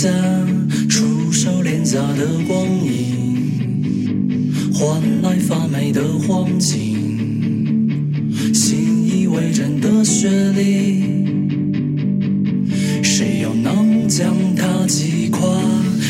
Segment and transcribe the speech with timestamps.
[0.00, 0.10] 赞，
[0.88, 7.86] 出手廉价的光影，换来发霉的黄金，
[8.54, 11.04] 信以为真的学历，
[13.02, 15.38] 谁又能将它击垮？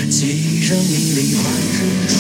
[0.09, 1.45] 几人迷离幻
[1.75, 2.20] 日出。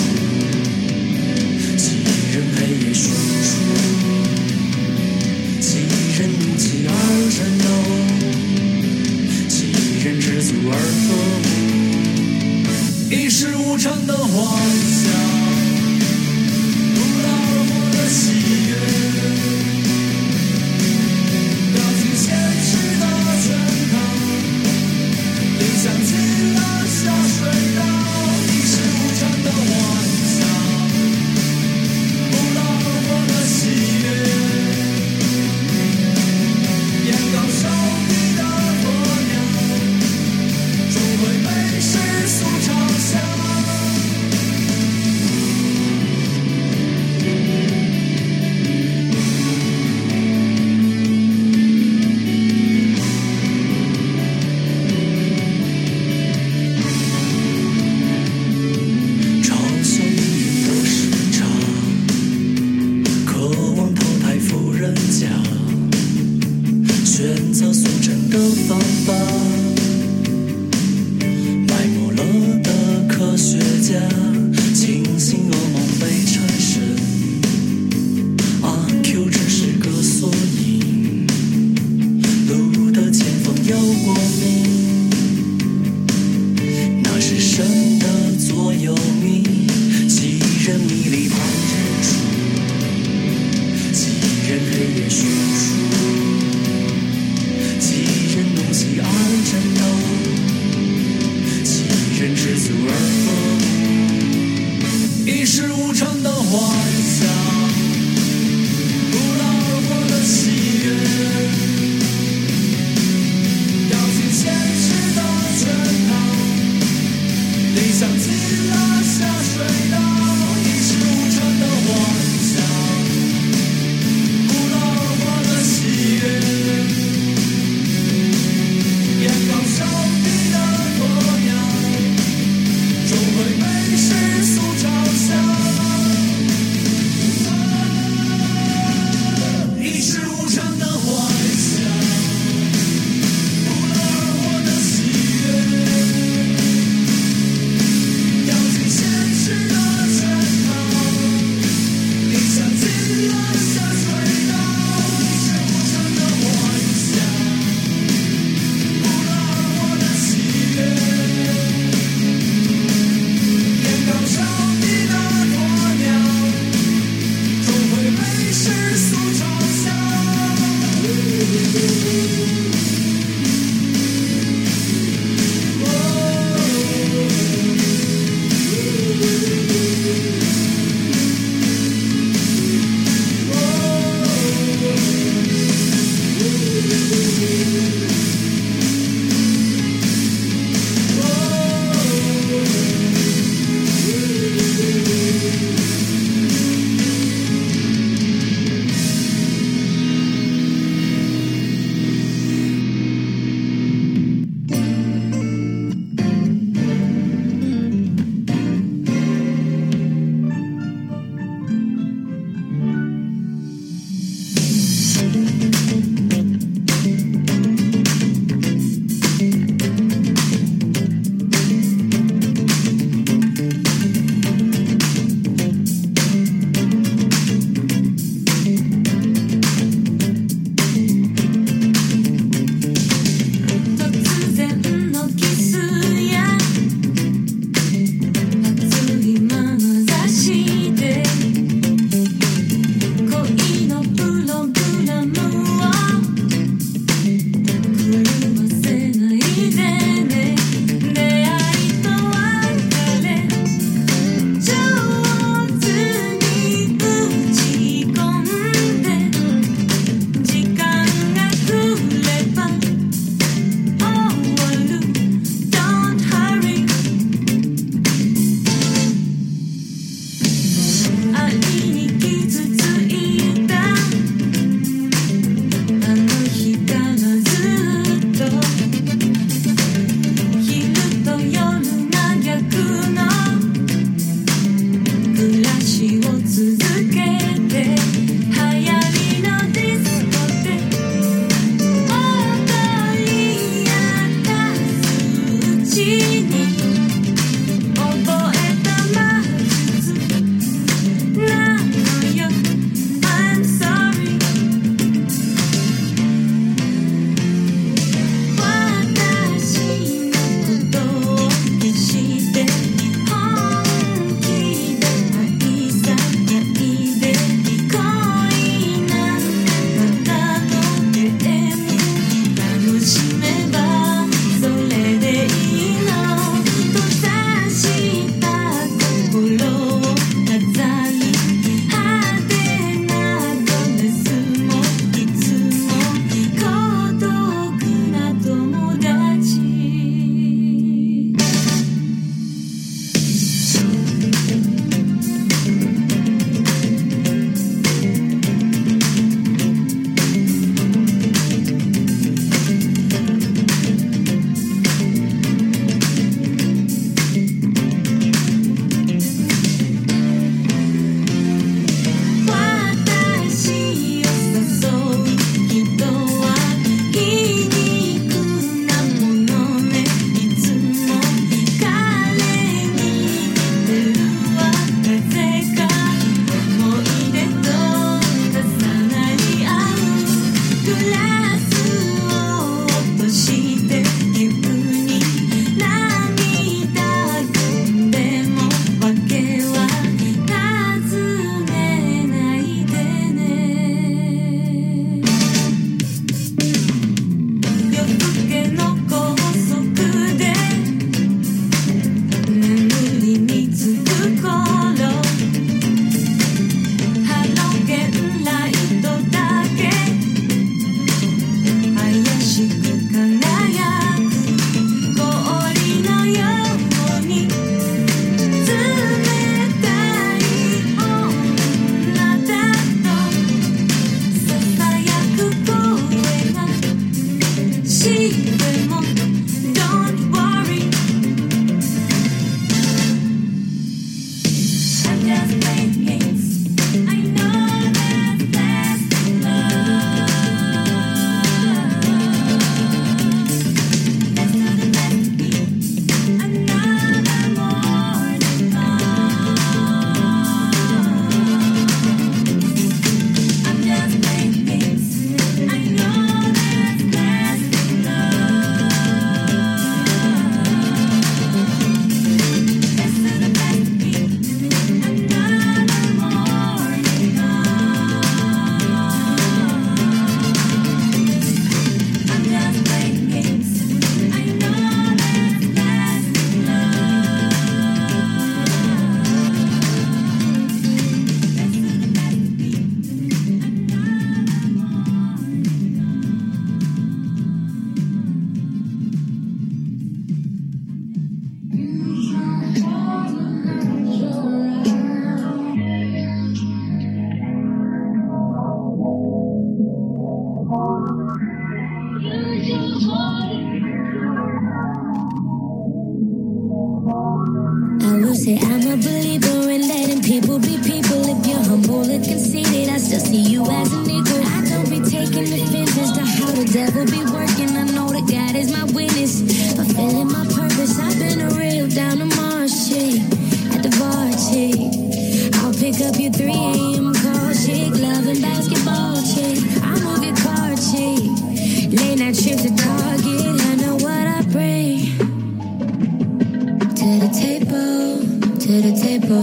[538.70, 539.42] To the table.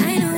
[0.00, 0.33] I know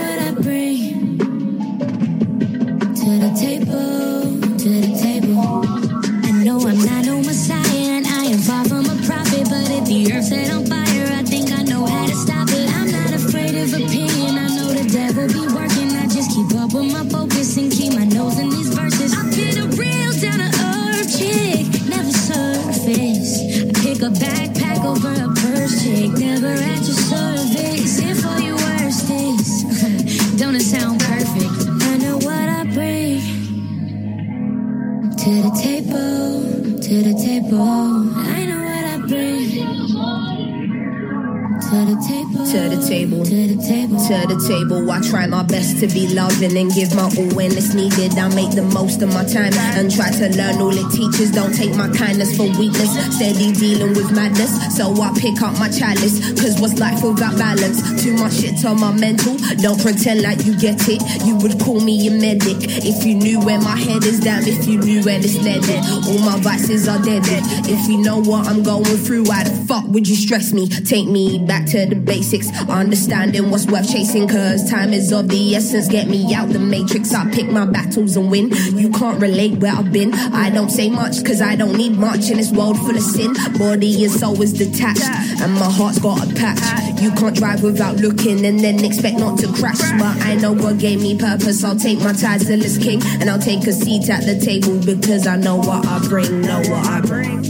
[41.67, 43.25] to the table, To the table.
[43.25, 43.99] to the table.
[43.99, 44.91] to the table.
[44.91, 48.15] I try my best to be loving and give my all when it's needed.
[48.19, 51.33] I make the most of my time and try to learn all it teaches.
[51.33, 52.95] Don't take my kindness for weakness.
[53.17, 56.23] Steady dealing with madness, so I pick up my chalice.
[56.41, 57.83] Cause what's life without balance?
[58.03, 59.35] Too much shit on my mental.
[59.59, 61.03] Don't pretend like you get it.
[61.27, 64.21] You would call me a medic if you knew where my head is.
[64.21, 65.83] Damn, if you knew where this led it.
[66.07, 67.23] All my vices are dead.
[67.67, 70.69] If you know what I'm going through, why the fuck would you stress me?
[70.69, 72.49] Take me back to the basics.
[72.69, 75.89] Understanding what's worth chasing, cause time is of the essence.
[75.89, 77.15] Get me out the matrix.
[77.15, 78.51] I pick my battles and win.
[78.75, 80.13] You can't relate where I've been.
[80.15, 83.33] I don't say much, cause I don't need much in this world full of sin.
[83.59, 85.05] Body and soul is detached,
[85.41, 87.01] and my heart's got a patch.
[87.01, 89.81] You can't drive without looking and then expect not to crash.
[89.99, 91.65] But I know God gave me purpose.
[91.65, 95.27] I'll take my title as king, and I'll take a seat at the table because
[95.27, 96.43] I know what I bring.
[96.43, 97.43] Know what I bring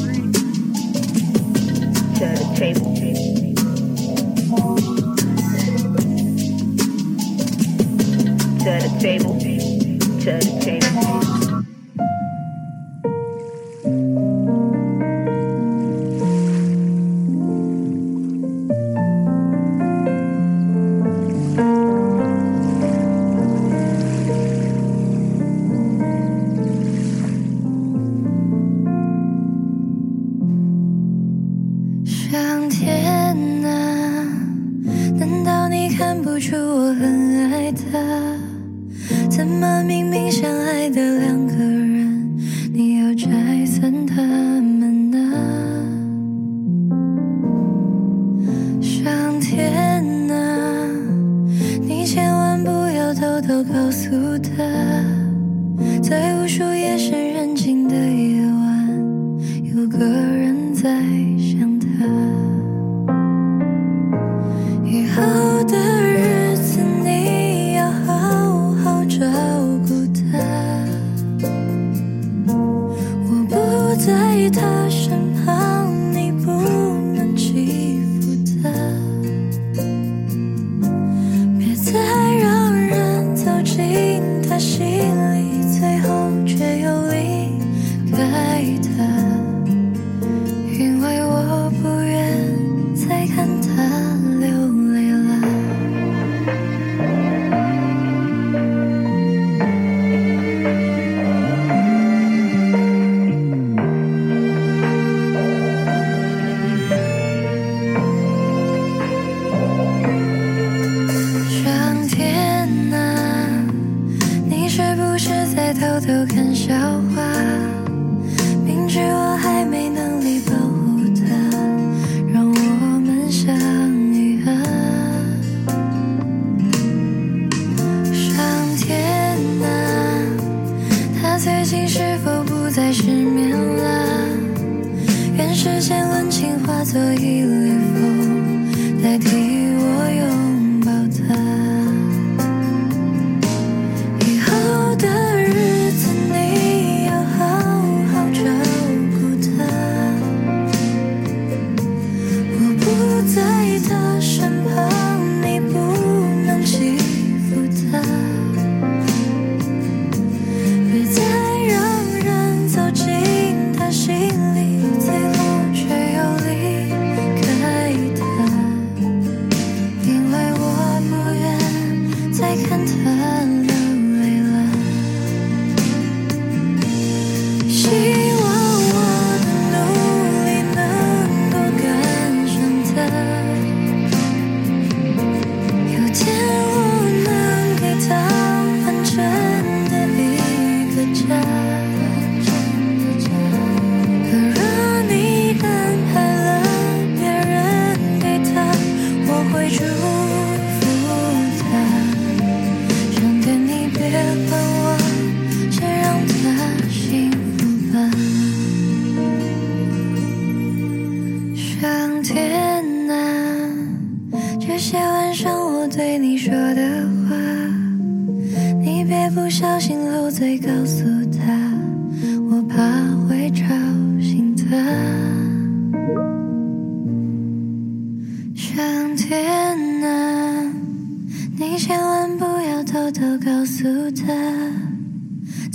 [2.19, 3.26] to the table.
[8.97, 9.39] The table.
[9.39, 11.27] To the table.
[39.37, 40.06] 怎么明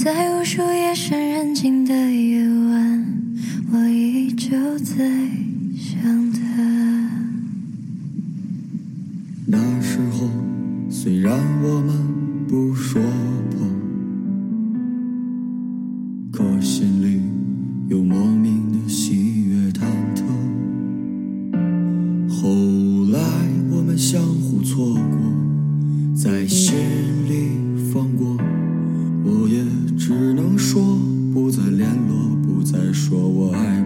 [0.03, 3.05] 在无数夜深人静的夜晚，
[3.71, 4.95] 我依旧在
[5.77, 6.39] 想他。
[9.45, 10.27] 那时候，
[10.89, 11.95] 虽然我们
[12.47, 12.99] 不说
[13.51, 13.67] 破，
[16.31, 17.21] 可心里
[17.87, 19.83] 有莫名的喜悦忐
[20.15, 20.23] 忑。
[22.27, 22.49] 后
[23.11, 23.19] 来
[23.69, 25.19] 我们相互错过，
[26.15, 26.73] 在心
[27.29, 27.51] 里
[27.93, 28.35] 放过，
[30.03, 30.97] 只能说
[31.31, 33.83] 不再联络，不再说我爱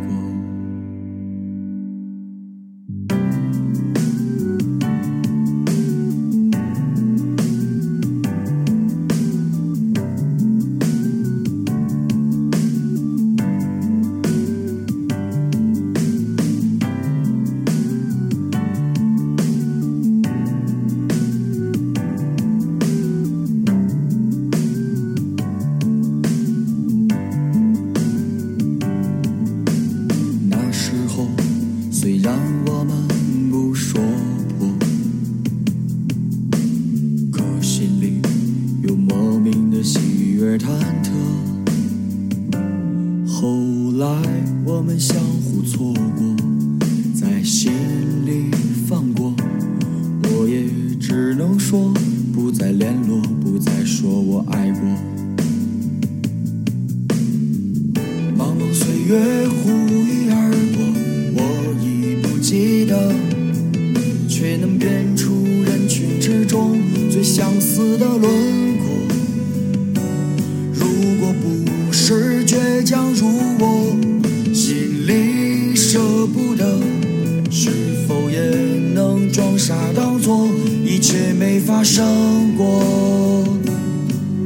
[32.68, 33.08] 我们
[33.52, 34.02] 不说
[34.58, 34.68] 破，
[37.32, 38.22] 可心里
[38.82, 40.68] 有莫名的喜悦忐
[41.04, 41.12] 忑。
[43.28, 44.06] 后来
[44.66, 46.36] 我们相互错过，
[47.14, 47.72] 在心
[79.68, 80.48] 傻当作
[80.86, 82.68] 一切没发生过？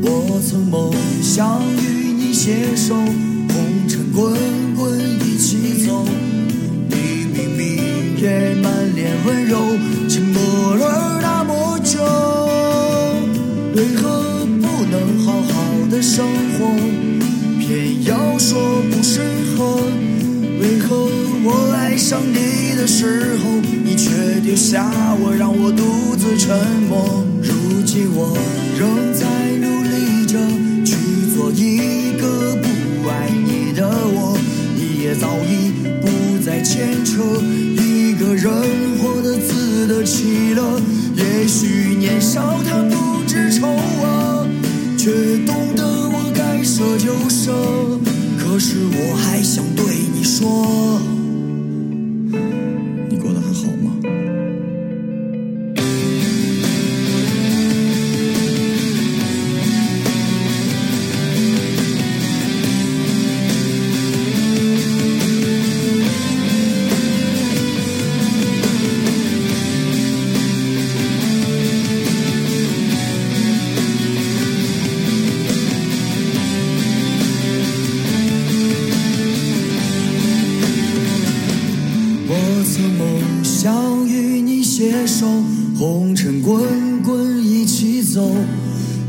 [0.01, 4.33] 我曾梦想与你携手，红尘滚
[4.77, 6.05] 滚一起走。
[6.87, 9.57] 你明明也满脸温柔，
[10.07, 11.99] 沉默了那么久，
[13.75, 15.51] 为何不能好好
[15.91, 16.25] 的生
[16.57, 16.65] 活，
[17.59, 19.19] 偏要说不适
[19.57, 19.81] 合？
[20.61, 20.95] 为何
[21.43, 23.38] 我爱上你的时候，
[24.49, 24.83] 留下
[25.21, 26.57] 我，让我独自沉
[26.89, 27.23] 默？
[27.39, 28.35] 如今我
[28.79, 29.27] 仍在
[29.61, 30.39] 努力着
[30.83, 30.95] 去
[31.35, 34.35] 做一个不爱你的我，
[34.75, 35.69] 你也早已
[36.01, 37.21] 不再牵扯，
[37.77, 38.51] 一个人
[38.97, 40.81] 活得自得其乐。
[41.13, 44.47] 也许年少他不知愁啊，
[44.97, 45.11] 却
[45.45, 47.53] 懂得我该舍就舍。
[48.39, 50.88] 可是我还想对你说，
[83.61, 85.27] 想与你携手，
[85.77, 88.33] 红尘滚滚一起走。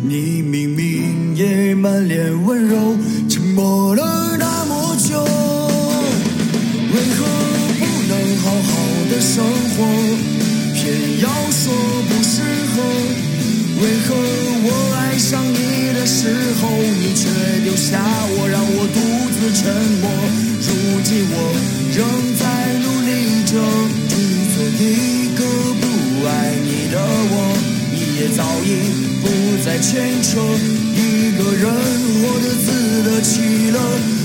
[0.03, 2.97] 你明明也满脸温柔，
[3.29, 7.25] 沉默了那么久，为何
[7.79, 8.73] 不能好好
[9.09, 9.87] 的生活，
[10.75, 11.73] 偏要说
[12.09, 12.43] 不适
[12.75, 12.83] 合？
[13.81, 14.17] 为何
[14.67, 16.27] 我爱上你的时
[16.61, 17.31] 候，你却
[17.63, 18.99] 丢下我，让我独
[19.31, 19.71] 自沉
[20.03, 20.11] 默？
[20.67, 21.35] 如今我
[21.95, 22.01] 仍
[24.81, 25.45] 一个
[25.81, 25.85] 不
[26.27, 26.97] 爱你的
[27.33, 27.35] 我，
[27.93, 28.66] 你也早已
[29.21, 29.29] 不
[29.62, 30.40] 再牵扯，
[30.97, 31.64] 一个人
[32.21, 32.66] 活得自
[33.05, 33.79] 得其乐。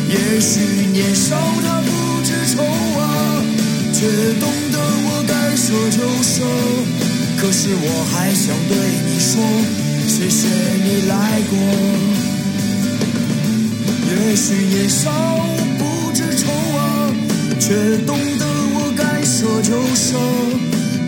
[0.08, 1.90] 也许年少他不
[2.24, 3.44] 知愁啊，
[3.92, 4.08] 却
[4.40, 6.34] 懂得我该舍就舍。
[7.38, 9.44] 可是我还想对你说，
[10.08, 10.48] 谢谢
[10.86, 11.54] 你来过。
[14.08, 15.12] 也许年少
[15.78, 15.82] 不
[16.14, 16.80] 知愁啊，
[17.60, 18.45] 却懂得
[18.96, 20.18] 该舍就舍。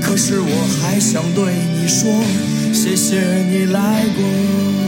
[0.02, 2.23] 可是我还想对你说，
[2.73, 4.87] 谢谢你来过。